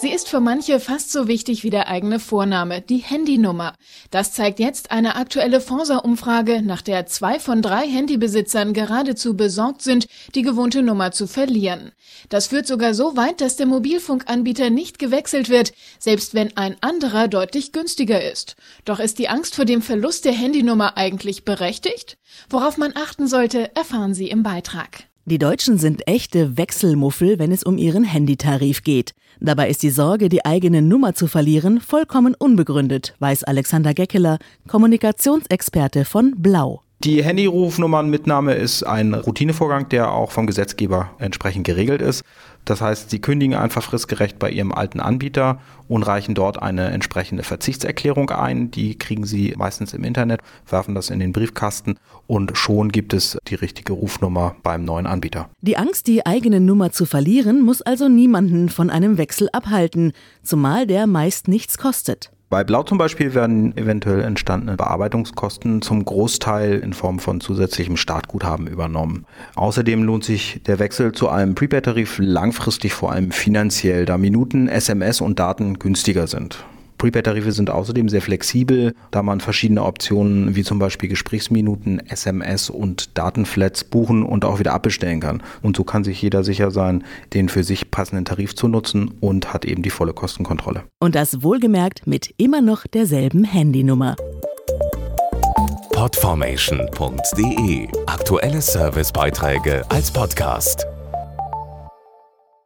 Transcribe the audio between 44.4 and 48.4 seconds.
bei Ihrem alten Anbieter und reichen dort eine entsprechende Verzichtserklärung